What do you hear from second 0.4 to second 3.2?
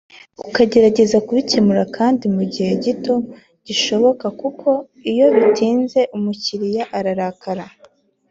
ukagerageza kubikemura kandi mu gihe gito